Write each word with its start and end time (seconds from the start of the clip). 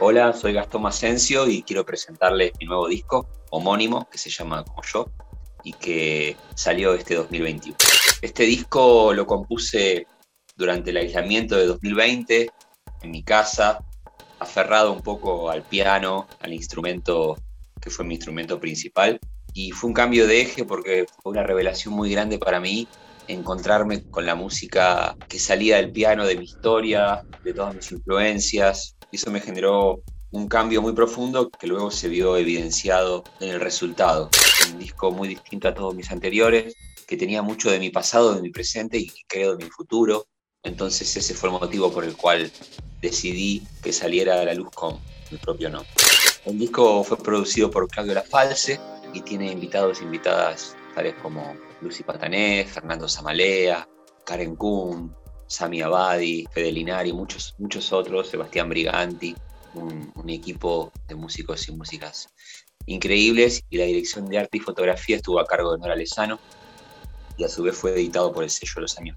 Hola, 0.00 0.32
soy 0.32 0.52
Gastón 0.52 0.82
Macencio 0.82 1.48
y 1.48 1.64
quiero 1.64 1.84
presentarles 1.84 2.52
mi 2.60 2.66
nuevo 2.66 2.86
disco 2.86 3.28
homónimo 3.50 4.08
que 4.08 4.16
se 4.16 4.30
llama 4.30 4.62
Como 4.62 4.80
yo 4.84 5.10
y 5.64 5.72
que 5.72 6.36
salió 6.54 6.94
este 6.94 7.16
2021. 7.16 7.76
Este 8.22 8.44
disco 8.44 9.12
lo 9.12 9.26
compuse 9.26 10.06
durante 10.54 10.90
el 10.90 10.98
aislamiento 10.98 11.56
de 11.56 11.66
2020 11.66 12.48
en 13.02 13.10
mi 13.10 13.24
casa, 13.24 13.84
aferrado 14.38 14.92
un 14.92 15.02
poco 15.02 15.50
al 15.50 15.64
piano, 15.64 16.28
al 16.42 16.54
instrumento 16.54 17.36
que 17.80 17.90
fue 17.90 18.04
mi 18.04 18.14
instrumento 18.14 18.60
principal. 18.60 19.18
Y 19.52 19.72
fue 19.72 19.88
un 19.88 19.94
cambio 19.94 20.28
de 20.28 20.42
eje 20.42 20.64
porque 20.64 21.06
fue 21.22 21.32
una 21.32 21.42
revelación 21.42 21.94
muy 21.94 22.12
grande 22.12 22.38
para 22.38 22.60
mí 22.60 22.86
encontrarme 23.26 24.08
con 24.08 24.24
la 24.24 24.36
música 24.36 25.16
que 25.28 25.40
salía 25.40 25.76
del 25.78 25.90
piano, 25.90 26.24
de 26.24 26.36
mi 26.36 26.44
historia, 26.44 27.24
de 27.42 27.52
todas 27.52 27.74
mis 27.74 27.90
influencias, 27.90 28.96
eso 29.16 29.30
me 29.30 29.40
generó 29.40 30.02
un 30.30 30.48
cambio 30.48 30.82
muy 30.82 30.92
profundo 30.92 31.48
que 31.48 31.66
luego 31.66 31.90
se 31.90 32.08
vio 32.08 32.36
evidenciado 32.36 33.24
en 33.40 33.50
el 33.50 33.60
resultado. 33.60 34.28
Un 34.72 34.78
disco 34.78 35.10
muy 35.10 35.28
distinto 35.28 35.68
a 35.68 35.74
todos 35.74 35.94
mis 35.94 36.10
anteriores, 36.10 36.74
que 37.06 37.16
tenía 37.16 37.40
mucho 37.42 37.70
de 37.70 37.78
mi 37.78 37.90
pasado, 37.90 38.34
de 38.34 38.42
mi 38.42 38.50
presente 38.50 38.98
y 38.98 39.10
creo 39.26 39.56
de 39.56 39.64
mi 39.64 39.70
futuro. 39.70 40.26
Entonces 40.62 41.16
ese 41.16 41.34
fue 41.34 41.48
el 41.48 41.58
motivo 41.58 41.90
por 41.90 42.04
el 42.04 42.16
cual 42.16 42.50
decidí 43.00 43.62
que 43.82 43.92
saliera 43.92 44.40
a 44.40 44.44
la 44.44 44.54
luz 44.54 44.70
con 44.74 44.98
mi 45.30 45.38
propio 45.38 45.70
nombre. 45.70 45.90
El 46.44 46.58
disco 46.58 47.02
fue 47.04 47.16
producido 47.16 47.70
por 47.70 47.88
Claudio 47.88 48.14
La 48.14 48.22
False 48.22 48.78
y 49.14 49.22
tiene 49.22 49.50
invitados 49.50 50.00
e 50.00 50.04
invitadas 50.04 50.76
tales 50.94 51.14
como 51.22 51.54
Lucy 51.80 52.02
Patanés, 52.02 52.70
Fernando 52.70 53.08
Zamalea, 53.08 53.88
Karen 54.24 54.56
Kuhn, 54.56 55.14
Sami 55.48 55.80
Abadi, 55.80 56.46
Fede 56.52 56.70
Linari, 56.70 57.12
muchos, 57.12 57.54
muchos 57.58 57.92
otros, 57.92 58.28
Sebastián 58.28 58.68
Briganti, 58.68 59.34
un, 59.74 60.12
equipo 60.28 60.92
de 61.08 61.14
músicos 61.14 61.68
y 61.68 61.72
músicas 61.72 62.28
increíbles 62.86 63.64
y 63.70 63.78
la 63.78 63.84
dirección 63.84 64.28
de 64.28 64.38
arte 64.38 64.58
y 64.58 64.60
fotografía 64.60 65.16
estuvo 65.16 65.40
a 65.40 65.46
cargo 65.46 65.72
de 65.72 65.78
Nora 65.78 65.96
Lezano 65.96 66.38
y 67.36 67.44
a 67.44 67.48
su 67.48 67.62
vez 67.62 67.76
fue 67.76 67.92
editado 67.92 68.32
por 68.32 68.44
el 68.44 68.50
sello 68.50 68.80
Los 68.80 68.98
Años 68.98 69.16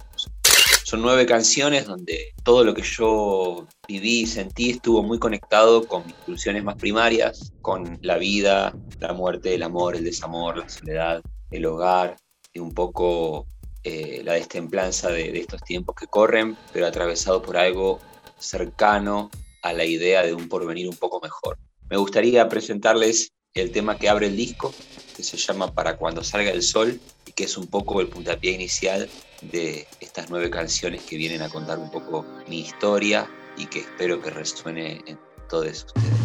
Son 0.84 1.02
nueve 1.02 1.26
canciones 1.26 1.86
donde 1.86 2.32
todo 2.42 2.64
lo 2.64 2.72
que 2.72 2.82
yo 2.82 3.66
viví 3.86 4.20
y 4.20 4.26
sentí 4.26 4.70
estuvo 4.70 5.02
muy 5.02 5.18
conectado 5.18 5.86
con 5.86 6.06
mis 6.06 6.14
pulsiones 6.14 6.64
más 6.64 6.76
primarias, 6.76 7.52
con 7.60 7.98
la 8.00 8.16
vida, 8.16 8.74
la 9.00 9.12
muerte, 9.12 9.54
el 9.54 9.62
amor, 9.62 9.96
el 9.96 10.04
desamor, 10.04 10.56
la 10.56 10.68
soledad, 10.68 11.22
el 11.50 11.66
hogar 11.66 12.16
y 12.54 12.60
un 12.60 12.72
poco 12.72 13.46
eh, 13.84 14.22
la 14.24 14.34
destemplanza 14.34 15.10
de, 15.10 15.38
estos 15.38 15.62
tiempos 15.62 15.96
que 15.96 16.06
corren, 16.06 16.56
pero 16.72 16.86
atravesado 16.86 17.42
por 17.42 17.56
algo 17.56 17.98
cercano 18.38 19.30
a 19.62 19.72
la 19.72 19.84
idea 19.84 20.22
de 20.22 20.34
un 20.34 20.48
porvenir 20.48 20.88
un 20.88 20.96
poco 20.96 21.20
mejor. 21.20 21.58
Me 21.90 21.96
gustaría 21.96 22.48
presentarles 22.48 23.32
el 23.54 23.70
tema 23.70 23.98
que 23.98 24.08
abre 24.08 24.28
el 24.28 24.36
disco, 24.36 24.72
que 25.16 25.22
se 25.22 25.36
llama 25.36 25.74
Para 25.74 25.96
cuando 25.96 26.22
salga 26.22 26.50
el 26.50 26.62
sol, 26.62 27.00
y 27.26 27.32
que 27.32 27.44
es 27.44 27.56
un 27.56 27.66
poco 27.66 28.00
el 28.00 28.08
puntapié 28.08 28.52
inicial 28.52 29.08
de 29.42 29.86
estas 30.00 30.30
nueve 30.30 30.48
canciones 30.48 31.02
que 31.02 31.16
vienen 31.16 31.42
a 31.42 31.48
contar 31.48 31.78
un 31.78 31.90
poco 31.90 32.24
mi 32.48 32.60
historia 32.60 33.28
y 33.56 33.66
que 33.66 33.80
espero 33.80 34.20
que 34.22 34.30
resuene 34.30 35.02
en 35.06 35.18
todos 35.48 35.84
ustedes. 35.84 36.21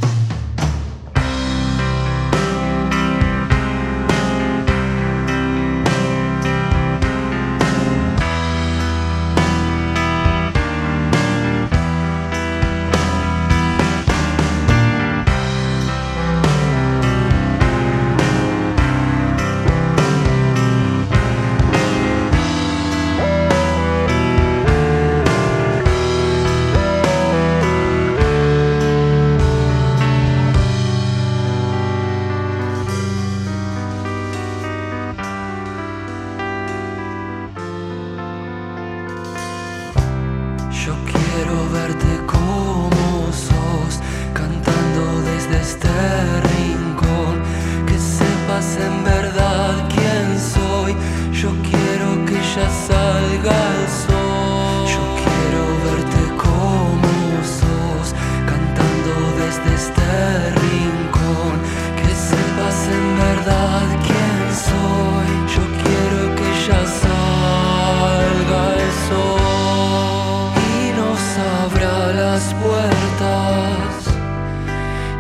las 72.38 72.54
puertas 72.54 74.14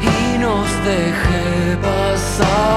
y 0.01 0.37
nos 0.37 0.69
deje 0.85 1.77
pasar. 1.81 2.76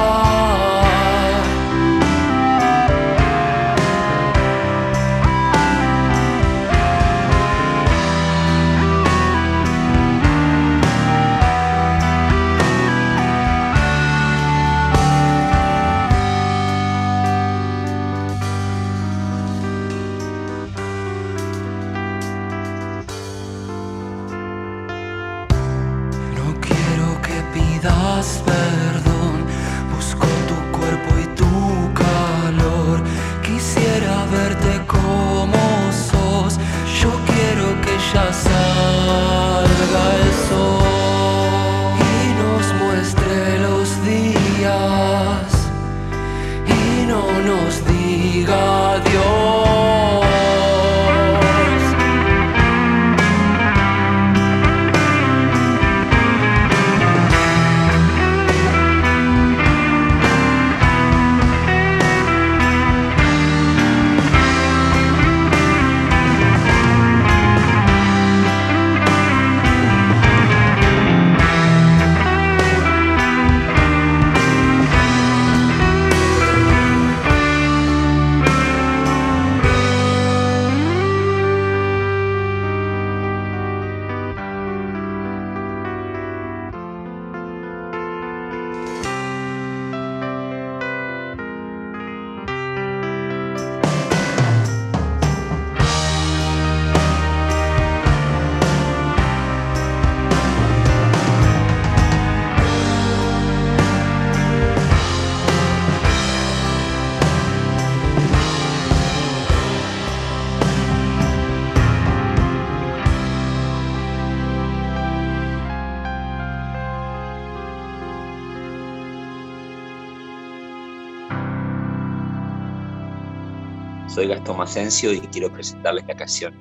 Soy 124.20 124.28
Gastón 124.28 124.58
Macencio 124.58 125.14
y 125.14 125.20
quiero 125.20 125.50
presentarles 125.50 126.06
la 126.06 126.14
canción 126.14 126.54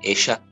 Ella 0.00 0.42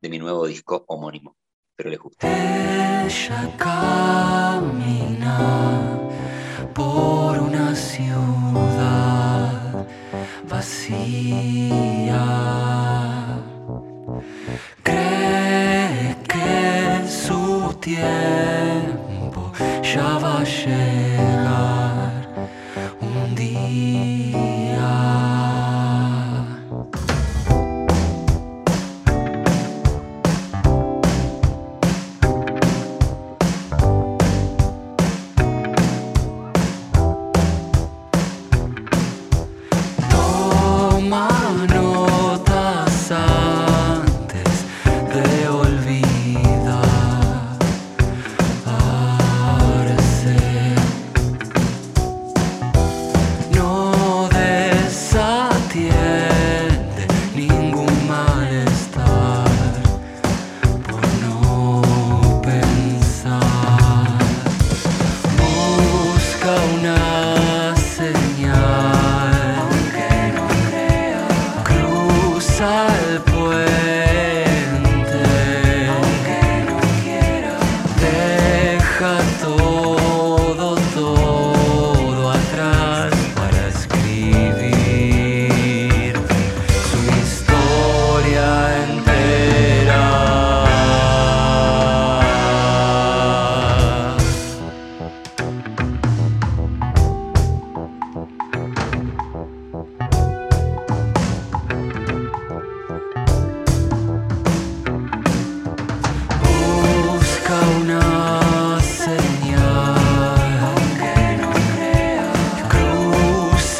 de 0.00 0.08
mi 0.08 0.20
nuevo 0.20 0.46
disco 0.46 0.84
homónimo. 0.86 1.34
Espero 1.70 1.90
les 1.90 1.98
guste. 1.98 2.28
Ella 2.28 3.50
camina 3.58 4.78
por 6.72 7.40
una 7.40 7.74
ciudad 7.74 8.24
vacía. 10.48 12.24
Cree 14.84 16.16
que 16.28 17.04
su 17.08 17.74
tiempo 17.80 19.52
ya 19.82 20.18
va 20.18 20.42
a 20.42 20.44
llegar 20.44 20.91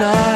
side 0.03 0.32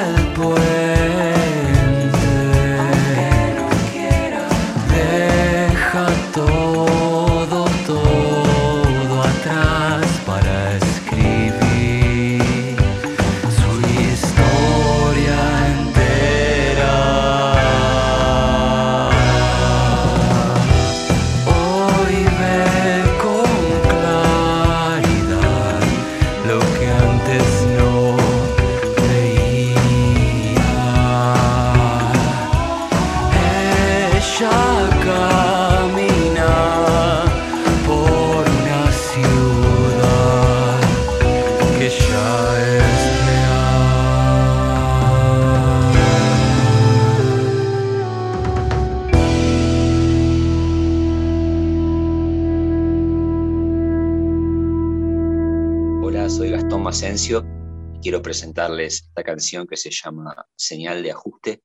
quiero 58.01 58.23
presentarles 58.23 59.03
esta 59.09 59.23
canción 59.23 59.67
que 59.67 59.77
se 59.77 59.91
llama 59.91 60.35
Señal 60.57 61.03
de 61.03 61.11
Ajuste, 61.11 61.63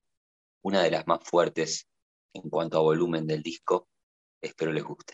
una 0.62 0.84
de 0.84 0.92
las 0.92 1.08
más 1.08 1.20
fuertes 1.24 1.88
en 2.34 2.50
cuanto 2.50 2.78
a 2.78 2.82
volumen 2.82 3.26
del 3.26 3.42
disco. 3.42 3.88
Espero 4.42 4.74
les 4.74 4.84
guste. 4.84 5.14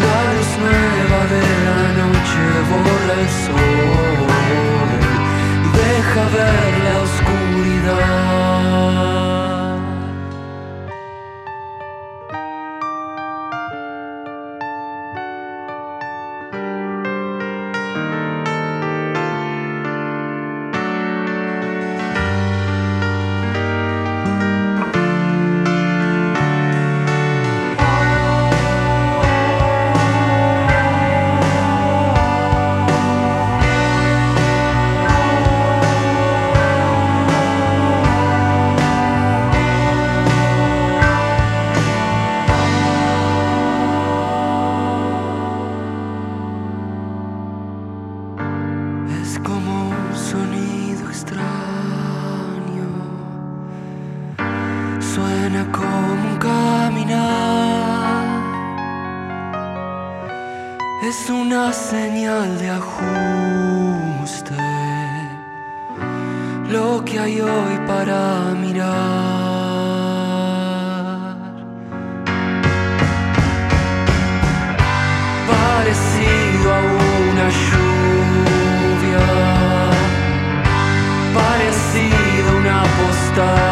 La 0.03 0.19
luz 0.33 0.51
nueva 0.65 1.21
de 1.33 1.43
la 1.67 1.81
noche 2.01 2.43
borra 2.69 3.15
el 3.21 3.29
sol 3.43 4.21
deja 5.77 6.23
ver 6.35 6.71
la 6.85 6.95
oscuridad. 7.07 8.30
De 62.59 62.69
ajuste. 62.69 64.55
Lo 66.69 67.03
que 67.05 67.19
hay 67.19 67.41
hoy 67.41 67.77
para 67.87 68.53
mirar. 68.59 68.91
Parecido 75.47 76.73
a 76.73 76.79
una 76.79 77.49
lluvia. 77.63 79.25
Parecido 81.33 82.49
a 82.49 82.55
una 82.59 82.83
postal. 82.83 83.70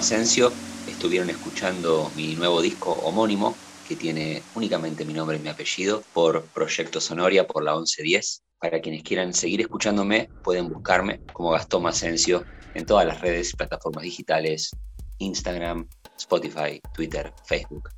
Macencio, 0.00 0.50
estuvieron 0.86 1.28
escuchando 1.28 2.10
mi 2.16 2.34
nuevo 2.34 2.62
disco 2.62 2.90
homónimo, 2.90 3.54
que 3.86 3.96
tiene 3.96 4.42
únicamente 4.54 5.04
mi 5.04 5.12
nombre 5.12 5.36
y 5.36 5.40
mi 5.40 5.50
apellido, 5.50 6.02
por 6.14 6.42
Proyecto 6.54 7.02
Sonoria, 7.02 7.46
por 7.46 7.62
la 7.62 7.72
1110. 7.72 8.42
Para 8.58 8.80
quienes 8.80 9.02
quieran 9.02 9.34
seguir 9.34 9.60
escuchándome, 9.60 10.30
pueden 10.42 10.70
buscarme 10.70 11.20
como 11.34 11.50
Gastón 11.50 11.82
Macencio 11.82 12.46
en 12.72 12.86
todas 12.86 13.06
las 13.06 13.20
redes 13.20 13.52
y 13.52 13.56
plataformas 13.56 14.04
digitales, 14.04 14.70
Instagram, 15.18 15.86
Spotify, 16.16 16.80
Twitter, 16.94 17.34
Facebook 17.44 17.90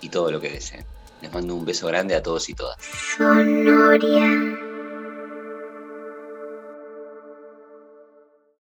y 0.00 0.10
todo 0.10 0.30
lo 0.30 0.40
que 0.40 0.50
deseen. 0.50 0.86
Les 1.22 1.32
mando 1.32 1.56
un 1.56 1.64
beso 1.64 1.88
grande 1.88 2.14
a 2.14 2.22
todos 2.22 2.48
y 2.48 2.54
todas. 2.54 2.76
Sonoria. 3.16 4.67